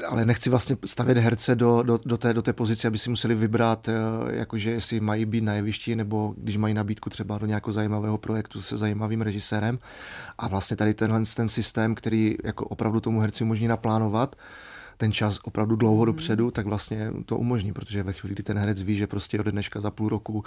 [0.05, 3.35] ale nechci vlastně stavět herce do, do, do, té, do té pozice, aby si museli
[3.35, 3.89] vybrat,
[4.29, 8.61] jakože jestli mají být na jevišti, nebo když mají nabídku třeba do nějakého zajímavého projektu
[8.61, 9.79] se zajímavým režisérem.
[10.37, 14.35] A vlastně tady tenhle ten systém, který jako opravdu tomu herci umožní naplánovat,
[14.97, 16.05] ten čas opravdu dlouho mm.
[16.05, 19.47] dopředu, tak vlastně to umožní, protože ve chvíli, kdy ten herec ví, že prostě od
[19.47, 20.43] dneška za půl roku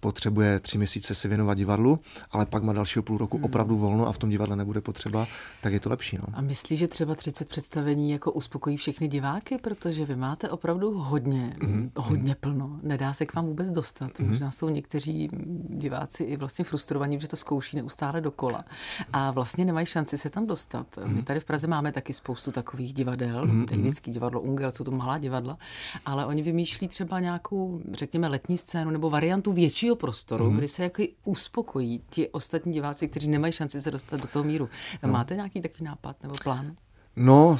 [0.00, 3.44] potřebuje tři měsíce se věnovat divadlu, ale pak má dalšího půl roku mm.
[3.44, 5.26] opravdu volno a v tom divadle nebude potřeba,
[5.60, 6.16] tak je to lepší.
[6.16, 6.24] No.
[6.32, 11.56] A myslíš, že třeba 30 představení jako uspokojí všechny diváky, protože vy máte opravdu hodně,
[11.62, 11.90] mm.
[11.96, 12.80] hodně plno.
[12.82, 14.18] Nedá se k vám vůbec dostat.
[14.18, 14.28] Mm.
[14.28, 15.28] Možná jsou někteří
[15.68, 18.64] diváci i vlastně frustrovaní, že to zkouší neustále dokola
[19.12, 20.86] a vlastně nemají šanci se tam dostat.
[21.04, 21.14] Mm.
[21.14, 23.66] My tady v Praze máme taky spoustu takových divadel, mm.
[23.92, 25.58] Davidský divadlo, Ungel, jsou to malá divadla,
[26.06, 30.56] ale oni vymýšlí třeba nějakou, řekněme, letní scénu nebo variantu většího prostoru, mm.
[30.56, 34.68] kdy se jako uspokojí ti ostatní diváci, kteří nemají šanci se dostat do toho míru.
[35.02, 35.12] No.
[35.12, 36.76] Máte nějaký takový nápad nebo plán?
[37.16, 37.58] No,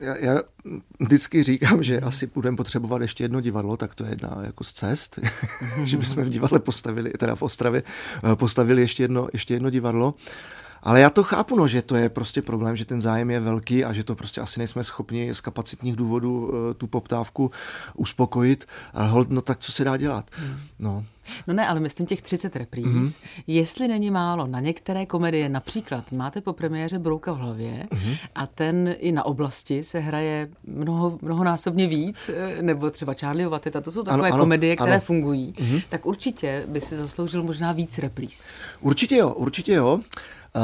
[0.00, 0.40] já, já
[1.00, 4.72] vždycky říkám, že asi budeme potřebovat ještě jedno divadlo, tak to je jedna jako z
[4.72, 5.18] cest,
[5.84, 7.82] že bychom v divadle postavili, teda v Ostravě,
[8.32, 10.14] eh, postavili ještě jedno, ještě jedno divadlo.
[10.82, 13.84] Ale já to chápu, no, že to je prostě problém, že ten zájem je velký
[13.84, 17.50] a že to prostě asi nejsme schopni z kapacitních důvodů eh, tu poptávku
[17.94, 18.66] uspokojit.
[18.94, 20.30] Ale hold, no tak co se dá dělat?
[20.32, 20.56] Hmm.
[20.78, 21.04] No.
[21.46, 22.86] No ne, ale myslím těch 30 repríz.
[22.86, 23.20] Mm-hmm.
[23.46, 28.18] Jestli není málo, na některé komedie, například máte po premiéře Brouka v hlavě mm-hmm.
[28.34, 33.80] a ten i na oblasti se hraje mnoho, mnohonásobně víc, eh, nebo třeba Charlie Vatita,
[33.80, 35.00] to jsou takové ano, komedie, ano, které ano.
[35.00, 35.82] fungují, mm-hmm.
[35.88, 38.48] tak určitě by si zasloužil možná víc repríz.
[38.80, 40.00] Určitě jo, určitě jo.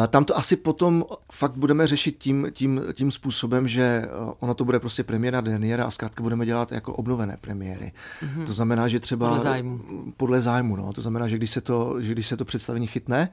[0.09, 4.09] Tam to asi potom fakt budeme řešit tím, tím, tím způsobem, že eh,
[4.40, 7.92] ono to bude prostě premiéra, derniéra a zkrátka budeme dělat jako obnovené premiéry.
[8.23, 8.47] Mm-hmm.
[8.47, 9.29] To znamená, že třeba...
[9.29, 9.81] Podle zájmu.
[10.16, 10.92] Podle zájmu, no.
[10.92, 13.29] To znamená, že když se to, že když se to představení chytne,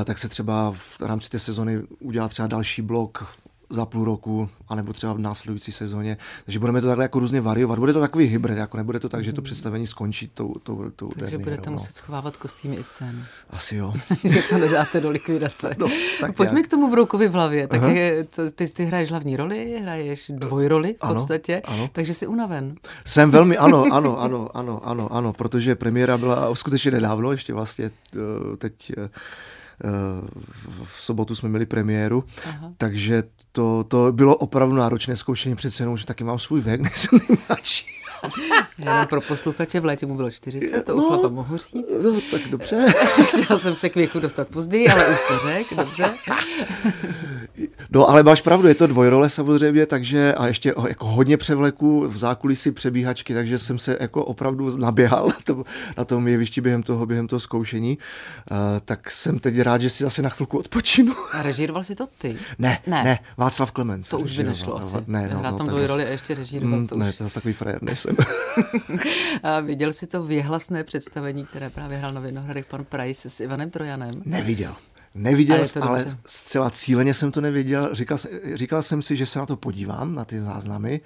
[0.00, 3.26] eh, tak se třeba v rámci té sezony udělá třeba další blok
[3.70, 6.16] za půl roku, anebo třeba v následující sezóně.
[6.44, 7.78] Takže budeme to takhle jako různě variovat.
[7.78, 11.08] Bude to takový hybrid, jako nebude to tak, že to představení skončí tou, tou, tou
[11.08, 11.72] Takže budete no.
[11.72, 13.18] muset schovávat kostýmy i scénu.
[13.50, 13.94] Asi jo.
[14.24, 15.74] že to nedáte do likvidace.
[15.78, 15.88] No,
[16.20, 16.66] tak Pojďme jak.
[16.66, 17.68] k tomu Broukovi v hlavě.
[17.68, 21.90] Tak je, to, ty, ty hraješ hlavní roli, hraješ dvojroli v podstatě, ano, ano.
[21.92, 22.74] takže jsi unaven.
[23.04, 27.90] Jsem velmi, ano, ano, ano, ano, ano, ano, protože premiéra byla skutečně nedávno, ještě vlastně
[28.58, 28.92] teď
[30.84, 32.72] v sobotu jsme měli premiéru, Aha.
[32.76, 37.20] takže to, to bylo opravdu náročné zkoušení přece jenom, že taky mám svůj věk, nejsem
[37.28, 37.86] nejmladší.
[38.78, 41.74] Jenom pro posluchače v létě mu bylo 40, to no, u chlapa mohu říct.
[42.02, 42.86] No, tak dobře.
[43.42, 46.14] Chtěla jsem se k věku dostat později, ale už to řek, dobře.
[47.90, 52.16] No, ale máš pravdu, je to dvojrole samozřejmě, takže a ještě jako hodně převleků v
[52.16, 55.64] zákulisí přebíhačky, takže jsem se jako opravdu naběhal na tom,
[55.96, 57.98] na tom jevišti během toho, během toho zkoušení.
[58.50, 61.14] Uh, tak jsem teď rád, že si zase na chvilku odpočinu.
[61.32, 62.36] A režíroval si to ty?
[62.58, 64.08] Ne, ne, ne Václav Klemens.
[64.08, 64.96] To už by nešlo asi.
[65.06, 67.54] Ne, no, Hrát no, tam dvojroli a ještě režíroval mm, to Ne, to je takový
[67.54, 68.16] frajer nejsem.
[69.42, 73.70] a viděl jsi to věhlasné představení, které právě hrál na Vinohradech pan Price s Ivanem
[73.70, 74.10] Trojanem?
[74.24, 74.74] Neviděl.
[75.14, 76.18] Neviděl, ale dobře.
[76.26, 77.88] zcela cíleně jsem to nevěděl.
[77.92, 78.18] Říkal,
[78.54, 81.00] říkal jsem si, že se na to podívám, na ty záznamy,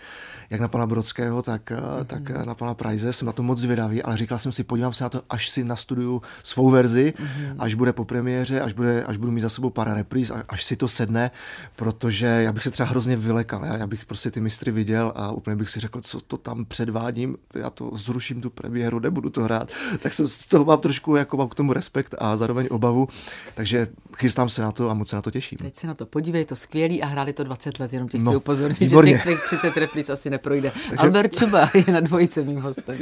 [0.51, 2.05] jak na pana Brodského, tak, mm-hmm.
[2.05, 3.12] tak na pana Prajze.
[3.12, 5.65] Jsem na to moc zvědavý, ale říkal jsem si, podívám se na to, až si
[5.65, 7.55] nastuduju svou verzi, mm-hmm.
[7.59, 10.77] až bude po premiéře, až, bude, až budu mít za sebou pár repríz, až si
[10.77, 11.31] to sedne,
[11.77, 13.65] protože já bych se třeba hrozně vylekal.
[13.65, 16.65] Já, já bych prostě ty mistry viděl a úplně bych si řekl, co to tam
[16.65, 19.71] předvádím, já to zruším tu premiéru, nebudu to hrát.
[19.99, 23.09] Tak jsem z toho mám trošku, jako mám k tomu respekt a zároveň obavu.
[23.55, 23.87] Takže
[24.17, 25.59] chystám se na to a moc se na to těším.
[25.59, 28.25] Teď se na to podívej, to skvělý a hráli to 20 let, jenom tě chci
[28.25, 29.23] no, upozornit, výborně.
[29.25, 30.71] že těch 30 repríz asi neprojde.
[30.71, 30.97] Takže...
[30.97, 32.99] Albert Čuba je na dvojice mým hostem.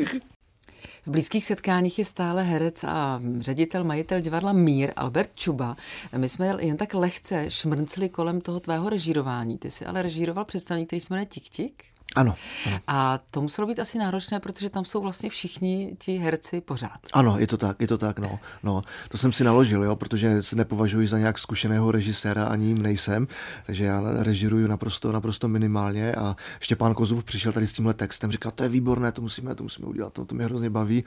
[1.06, 5.76] V blízkých setkáních je stále herec a ředitel, majitel divadla Mír, Albert Čuba.
[6.16, 9.58] My jsme jen tak lehce šmrncli kolem toho tvého režírování.
[9.58, 11.84] Ty jsi ale režíroval představení, který se jmenuje Tik Tik.
[12.16, 12.34] Ano,
[12.66, 12.78] ano.
[12.86, 16.98] A to muselo být asi náročné, protože tam jsou vlastně všichni ti herci pořád.
[17.12, 18.38] Ano, je to tak, je to tak, no.
[18.62, 18.82] no.
[19.08, 23.28] To jsem si naložil, jo, protože se nepovažuji za nějak zkušeného režiséra, ani jim nejsem,
[23.66, 28.52] takže já režiruju naprosto, naprosto minimálně a Štěpán Kozub přišel tady s tímhle textem, říkal,
[28.52, 31.04] to je výborné, to musíme, to musíme udělat, to, to mě hrozně baví.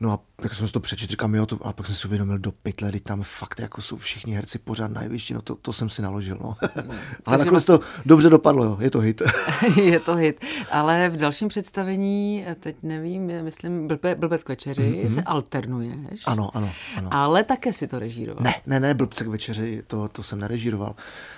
[0.00, 2.38] No a jak jsem si to přečetl, říkám, jo, to, a pak jsem si uvědomil
[2.38, 5.90] do pytle, kdy tam fakt jako jsou všichni herci pořád nejvyšší, no to, to jsem
[5.90, 6.56] si naložil, no.
[7.26, 9.22] Ale nakonec to dobře dopadlo, jo, je to hit.
[9.76, 10.43] je to hit.
[10.70, 15.14] Ale v dalším představení, teď nevím, myslím, blbe, Blbec k večeři, mm-hmm.
[15.14, 16.22] se alternuješ.
[16.26, 17.08] Ano, ano, ano.
[17.12, 18.44] Ale také si to režíroval.
[18.44, 20.94] Ne, ne, ne, Blbce k večeři, to, to jsem nerežíroval.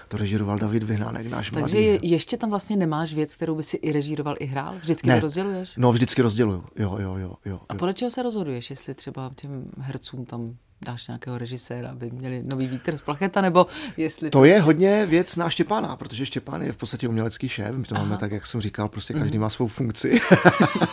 [0.08, 1.86] To režíroval David Vyhnánek, náš Takže mladý.
[1.86, 4.74] je, ještě tam vlastně nemáš věc, kterou by si i režíroval, i hrál?
[4.80, 5.14] Vždycky ne.
[5.14, 5.72] to rozděluješ?
[5.76, 7.34] No, vždycky rozděluju, jo, jo, jo.
[7.44, 12.10] jo A podle čeho se rozhoduješ, jestli třeba těm hercům tam dáš nějakého režiséra, aby
[12.10, 14.30] měli nový vítr z placheta, nebo jestli...
[14.30, 17.94] To je hodně věc na Štěpána, protože Štěpán je v podstatě umělecký šéf, my to
[17.94, 18.04] Aha.
[18.04, 19.42] máme tak, jak jsem říkal, prostě každý mm.
[19.42, 20.20] má svou funkci.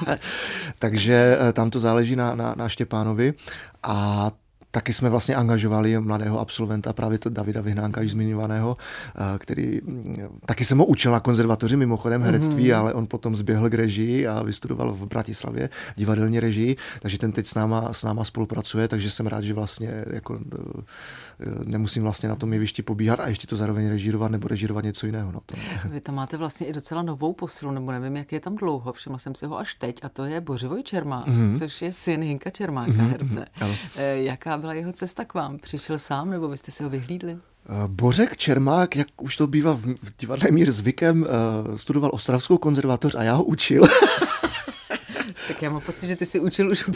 [0.80, 3.34] Takže eh, tam to záleží na, na, na Štěpánovi
[3.84, 4.32] a
[4.73, 8.77] taky jsme vlastně angažovali mladého absolventa, právě to Davida Vyhnánka, již zmiňovaného,
[9.38, 12.77] který mm, taky jsem ho učil na konzervatoři mimochodem herectví, mm-hmm.
[12.77, 17.47] ale on potom zběhl k režii a vystudoval v Bratislavě divadelní režii, takže ten teď
[17.47, 20.39] s náma, s náma spolupracuje, takže jsem rád, že vlastně jako
[21.65, 25.31] nemusím vlastně na tom jevišti pobíhat a ještě to zároveň režírovat nebo režírovat něco jiného.
[25.31, 25.55] No to
[25.86, 29.17] Vy tam máte vlastně i docela novou posilu, nebo nevím, jak je tam dlouho, všimla
[29.17, 31.57] jsem si ho až teď a to je Bořivoj Čermák, mm-hmm.
[31.57, 33.09] což je syn Hinka Čermáka, mm-hmm.
[33.09, 33.45] herce.
[33.95, 35.58] Eh, jaká byla jeho cesta k vám?
[35.58, 37.32] Přišel sám nebo byste si ho vyhlídli?
[37.34, 43.15] Eh, Bořek Čermák, jak už to bývá v divadle Mír zvykem, eh, studoval Ostravskou konzervatoř
[43.15, 43.84] a já ho učil.
[45.47, 46.89] Tak já mám pocit, že ty si učil už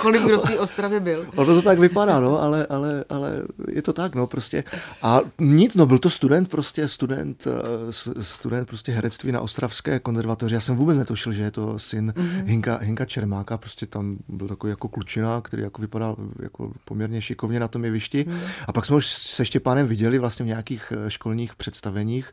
[0.00, 1.26] kolik kdo v té Ostravě byl.
[1.36, 4.64] Ono to tak vypadá, no, ale, ale, ale je to tak, no, prostě.
[5.02, 7.92] A nic, no, byl to student, prostě student, eh,
[8.22, 10.54] student prostě herectví na Ostravské konzervatoři.
[10.54, 12.46] Já jsem vůbec netušil, že je to syn mm-hmm.
[12.46, 17.60] Hinka, Hinka Čermáka, prostě tam byl takový jako klučina, který jako vypadal jako poměrně šikovně
[17.60, 18.24] na tom jevišti.
[18.24, 18.64] Mm-hmm.
[18.66, 22.32] A pak jsme už se Štěpánem viděli vlastně v nějakých eh, školních představeních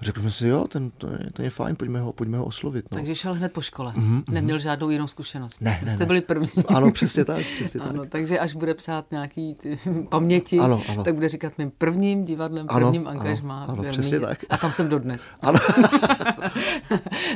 [0.00, 2.84] řekli jsme si, jo, ten, to, je, ten je fajn, pojďme ho, pojďme ho oslovit.
[2.90, 2.96] No.
[2.98, 4.22] Takže šel hned po škole, mm-hmm.
[4.30, 5.60] neměl žádnou jinou zkušenost.
[5.60, 6.06] Ne, ne Jste ne.
[6.06, 6.48] byli první.
[6.68, 7.44] Ano, přesně tak.
[7.60, 8.10] Přesně ano, tak.
[8.10, 9.78] takže až bude psát nějaký ty
[10.08, 11.04] paměti, ano, ano.
[11.04, 13.64] tak bude říkat mým prvním divadlem, prvním ano, angažmá.
[13.64, 14.38] Ano, ano přesně tak.
[14.50, 15.30] A tam jsem dodnes.
[15.46, 15.58] Ano.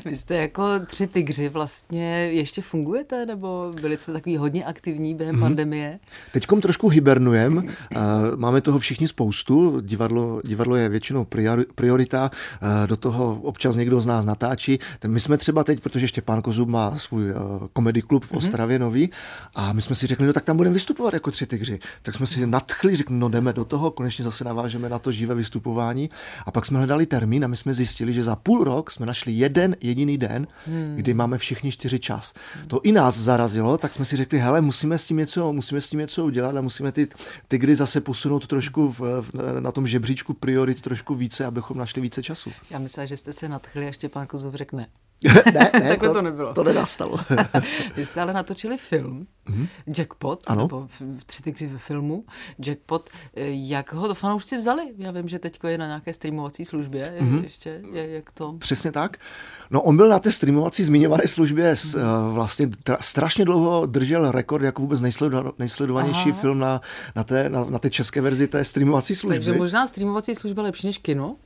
[0.05, 5.37] Vy jste jako tři tygři vlastně ještě fungujete, nebo byli jste takový hodně aktivní během
[5.37, 5.41] mm-hmm.
[5.41, 5.99] pandemie?
[6.33, 7.69] Teďkom trošku hibernujem,
[8.37, 11.27] máme toho všichni spoustu, divadlo, divadlo je většinou
[11.75, 12.31] priorita,
[12.87, 14.79] do toho občas někdo z nás natáčí.
[15.07, 17.37] My jsme třeba teď, protože Štěpán Kozub má svůj uh,
[17.73, 18.39] komedy klub v mhm.
[18.39, 18.81] Ostravě mm-hmm.
[18.81, 19.11] nový
[19.55, 21.79] a my jsme si řekli, no tak tam budeme vystupovat jako tři tygři.
[22.03, 25.35] Tak jsme si nadchli, řekli, no jdeme do toho, konečně zase navážeme na to živé
[25.35, 26.11] vystupování.
[26.47, 29.33] A pak jsme hledali termín a my jsme zjistili, že za půl rok jsme našli
[29.33, 30.93] jeden jediný den, hmm.
[30.97, 32.35] kdy máme všichni čtyři čas.
[32.67, 35.91] To i nás zarazilo, tak jsme si řekli, hele, musíme s tím něco, musíme s
[35.91, 37.09] tím něco udělat a musíme ty
[37.49, 39.25] tygry zase posunout trošku v,
[39.61, 42.40] na tom žebříčku priorit trošku více, abychom našli více času.
[42.71, 44.87] Já myslím, že jste se nadchli a Štěpán Kozub řekne.
[45.25, 46.55] ne, ne, Takhle to, to nebylo.
[46.55, 47.17] To nenastalo.
[47.97, 49.67] Vy jste ale natočili film, mm-hmm.
[49.99, 50.63] Jackpot, ano.
[50.63, 50.89] nebo
[51.27, 52.25] tři tygři ve filmu,
[52.67, 53.11] Jackpot.
[53.51, 54.83] Jak ho to fanoušci vzali?
[54.99, 57.15] Já vím, že teď je na nějaké streamovací službě.
[57.21, 57.43] Mm-hmm.
[57.43, 58.53] Ještě, jak to?
[58.59, 59.17] Přesně tak.
[59.71, 62.33] No on byl na té streamovací zmiňované službě mm-hmm.
[62.33, 66.41] vlastně tra- strašně dlouho držel rekord jako vůbec nejsledo- nejsledovanější Aha.
[66.41, 66.81] film na,
[67.17, 69.37] na, té, na, na té české verzi té streamovací služby.
[69.37, 71.37] Takže možná streamovací služba lepší než kino?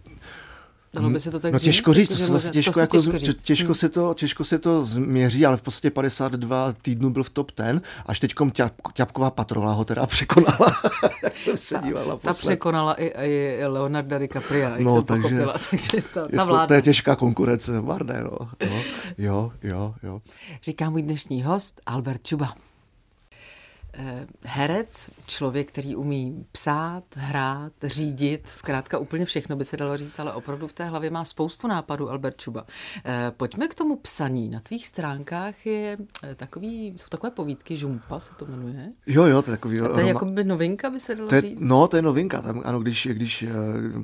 [0.94, 3.18] Dalo by se to tak no těžko říct, to se zase těžko, to jako, těžko,
[3.18, 3.42] říct.
[3.42, 3.74] těžko, hmm.
[3.74, 7.82] se to, těžko se to změří, ale v podstatě 52 týdnů byl v top 10,
[8.06, 10.82] až teďkom ťap, ťapková patrola ho teda překonala,
[11.22, 15.56] jak jsem se dívala Ta překonala i, i Leonarda DiCaprio, jak no, jsem takže, pochopila,
[15.70, 16.62] takže ta, ta vláda.
[16.62, 18.38] To, to je těžká konkurence, Marné, no.
[18.70, 18.82] no.
[19.18, 20.22] Jo, jo, jo.
[20.62, 22.54] Říká můj dnešní host Albert Čuba.
[23.96, 30.18] Eh, herec, člověk, který umí psát, hrát, řídit, zkrátka úplně všechno by se dalo říct,
[30.18, 32.66] ale opravdu v té hlavě má spoustu nápadů Albert Čuba.
[33.04, 34.48] Eh, pojďme k tomu psaní.
[34.48, 38.92] Na tvých stránkách je eh, takový, jsou takové povídky, Žumpa se to jmenuje.
[39.06, 39.80] Jo, jo, to je takový...
[39.80, 41.60] A to je jako by novinka, by se dalo to je, říct?
[41.60, 42.42] No, to je novinka.
[42.42, 43.44] Tam, ano, když, když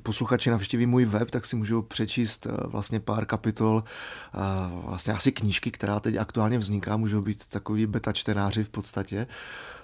[0.03, 3.85] posluchači navštíví můj web, tak si můžou přečíst vlastně pár kapitol,
[4.85, 9.27] vlastně asi knížky, která teď aktuálně vzniká, můžou být takový beta čtenáři v podstatě.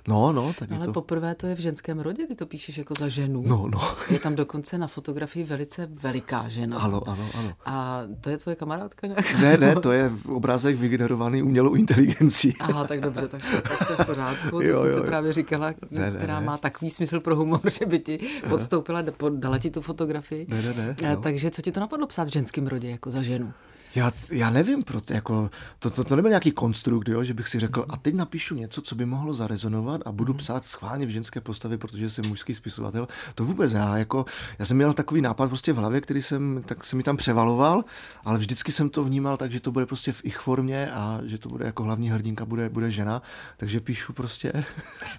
[0.08, 0.92] No, no, tak Ale to...
[0.92, 3.42] poprvé to je v ženském rodě, ty to píšeš jako za ženu.
[3.46, 3.80] No, no.
[4.10, 6.78] Je tam dokonce na fotografii velice veliká žena.
[6.78, 7.52] Ano, ano, ano.
[7.64, 9.38] A to je tvoje kamarádka nějaká?
[9.38, 12.54] Ne, ne, to je obrázek vygenerovaný umělou inteligencí.
[12.60, 14.50] Aha, tak dobře, tak to, tak to je v pořádku.
[14.50, 15.06] To jo, jsem jo, se jo.
[15.06, 19.58] právě říkala, ne, která ne, má takový smysl pro humor, že by ti podstoupila, dala
[19.58, 20.46] ti tu fotografii.
[20.48, 20.96] Ne, ne, ne.
[21.08, 21.16] No.
[21.16, 23.52] Takže co ti to napadlo psát v ženském rodě jako za ženu?
[23.96, 27.59] Já, já nevím, proto, jako, to, to, to nebyl nějaký konstrukt, jo, že bych si
[27.59, 30.38] řekl, a teď napíšu něco, co by mohlo zarezonovat a budu mhm.
[30.38, 33.09] psát schválně v ženské postavě, protože jsem mužský spisovatel.
[33.35, 34.24] To vůbec já, jako,
[34.59, 37.85] já jsem měl takový nápad prostě v hlavě, který jsem, tak se mi tam převaloval,
[38.24, 41.38] ale vždycky jsem to vnímal tak, že to bude prostě v ich formě a že
[41.38, 43.22] to bude jako hlavní hrdinka bude, bude žena,
[43.56, 44.52] takže píšu prostě.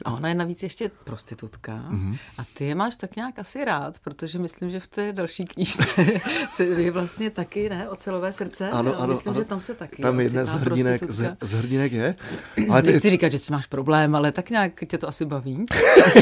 [0.06, 2.18] A ona je navíc ještě prostitutka mm-hmm.
[2.38, 6.06] a ty je máš tak nějak asi rád, protože myslím, že v té další knížce
[6.50, 9.42] se je vlastně taky, ne, ocelové srdce ano, ano, ano, myslím, ano.
[9.42, 10.02] že tam se taky.
[10.02, 12.16] Tam jedna z hrdinek, z, z hrdinek je.
[12.70, 12.92] Ale ty...
[12.92, 15.66] Nechci říkat, že si máš problém, ale tak nějak tě to asi baví.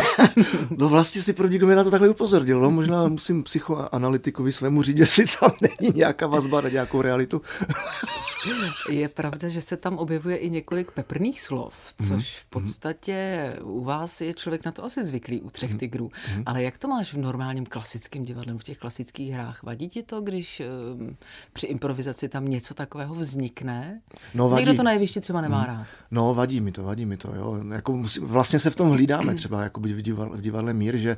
[0.77, 2.59] no vlastně si první, kdo mě na to takhle upozornil.
[2.59, 7.41] No, možná musím psychoanalytikovi svému říct, jestli tam není nějaká vazba na nějakou realitu.
[8.89, 11.73] je pravda, že se tam objevuje i několik peprných slov,
[12.07, 12.41] což mm-hmm.
[12.41, 15.79] v podstatě u vás je člověk na to asi zvyklý u třech mhm.
[15.79, 16.11] tigrů.
[16.45, 19.63] Ale jak to máš v normálním klasickém divadle, v těch klasických hrách?
[19.63, 20.61] Vadí ti to, když
[20.97, 21.15] um,
[21.53, 24.01] při improvizaci tam něco takového vznikne?
[24.33, 24.61] No, vadí.
[24.61, 25.67] Někdo to na jevišti třeba nemá hmm.
[25.67, 25.87] rád.
[26.11, 27.35] No, vadí mi to, vadí mi to.
[27.35, 27.59] Jo.
[27.71, 31.17] Jako musí, vlastně se v tom hlídáme třeba jako v, divadle, v divadle Mír, že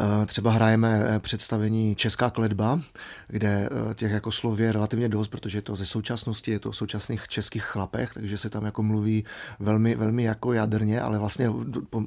[0.00, 2.80] uh, třeba hrajeme eh, představení Česká kledba,
[3.28, 6.70] kde uh, těch jako slov je relativně dost, protože je to ze současnosti, je to
[6.70, 9.24] v současných českých chlapech, takže se tam jako mluví
[9.58, 11.52] velmi, velmi jako jadrně, ale vlastně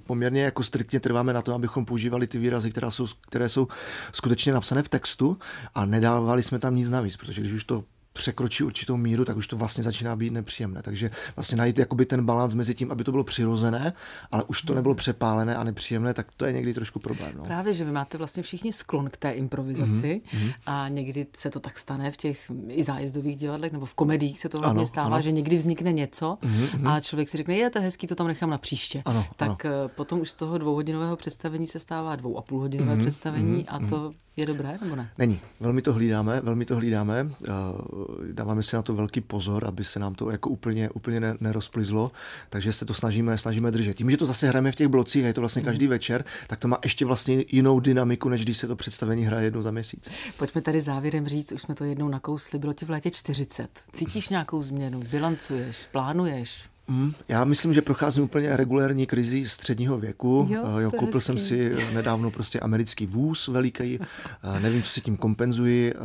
[0.03, 3.67] poměrně jako striktně trváme na to, abychom používali ty výrazy, které jsou, které jsou
[4.12, 5.38] skutečně napsané v textu
[5.75, 7.83] a nedávali jsme tam nic navíc, protože když už to
[8.13, 10.82] překročí určitou míru, tak už to vlastně začíná být nepříjemné.
[10.82, 13.93] Takže vlastně najít jakoby ten balans mezi tím, aby to bylo přirozené,
[14.32, 17.32] ale už to nebylo přepálené a nepříjemné, tak to je někdy trošku problém.
[17.38, 17.43] No.
[17.43, 20.54] Právě, že vy máte vlastně všichni sklon k té improvizaci mm-hmm.
[20.65, 24.50] a někdy se to tak stane v těch i zájezdových divadlech nebo v komediích se
[24.50, 25.22] to hodně stává, ano.
[25.22, 26.91] že někdy vznikne něco mm-hmm.
[26.91, 29.02] a člověk si řekne, je to hezký, to tam nechám na příště.
[29.06, 29.76] Ano, tak ano.
[29.86, 33.00] Eh, potom už z toho dvouhodinového představení se stává dvou a půl hodinové mm-hmm.
[33.00, 33.86] představení mm-hmm.
[33.86, 35.10] a to je dobré nebo ne?
[35.17, 35.39] Není.
[35.60, 37.23] Velmi to hlídáme, velmi to hlídáme.
[37.23, 37.56] Uh,
[38.32, 42.12] dáváme si na to velký pozor, aby se nám to jako úplně, úplně nerozplizlo,
[42.49, 43.93] takže se to snažíme, snažíme držet.
[43.93, 45.89] Tím, že to zase hrajeme v těch blocích a je to vlastně každý mm.
[45.89, 49.62] večer, tak to má ještě vlastně jinou dynamiku, než když se to představení hraje jednou
[49.62, 50.10] za měsíc.
[50.38, 53.69] Pojďme tady závěrem říct, už jsme to jednou nakousli, bylo ti v létě 40.
[53.93, 54.99] Cítíš nějakou změnu?
[55.12, 55.78] Bilancuješ?
[55.91, 56.68] Plánuješ?
[57.28, 60.47] Já myslím, že procházím úplně regulérní krizi středního věku.
[60.49, 61.25] Jo, eh, jo, koupil hezký.
[61.25, 63.99] jsem si nedávno prostě americký vůz veliký.
[64.02, 65.93] Eh, nevím, co si tím kompenzuji.
[65.93, 65.97] Eh,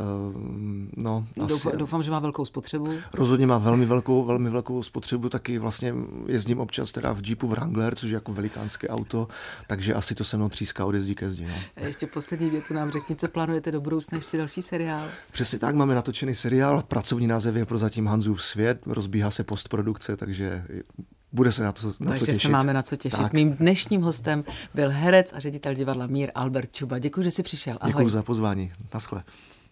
[0.97, 1.77] no, doufám, asi.
[1.77, 2.93] doufám, že má velkou spotřebu.
[3.13, 5.29] Rozhodně má velmi velkou, velmi velkou spotřebu.
[5.29, 5.93] Taky vlastně
[6.27, 9.27] jezdím občas teda v Jeepu Wrangler, což je jako velikánské auto,
[9.67, 11.47] takže asi to se mnou tříská od jezdí ke zdi.
[11.47, 11.85] No.
[11.85, 15.07] Ještě poslední větu nám řekni, co plánujete do budoucna, ještě další seriál.
[15.31, 16.83] Přesně tak, máme natočený seriál.
[16.87, 20.63] Pracovní název je prozatím Hanzův svět, rozbíhá se postprodukce, takže
[21.31, 22.41] bude se na to na Takže co těšit.
[22.41, 23.19] se máme na co těšit.
[23.19, 23.33] Tak.
[23.33, 26.99] Mým dnešním hostem byl herec a ředitel divadla Mír Albert Čuba.
[26.99, 27.77] Děkuji, že jsi přišel.
[27.81, 27.93] Ahoj.
[27.93, 28.71] Děkuji za pozvání.
[28.93, 29.23] Naschle.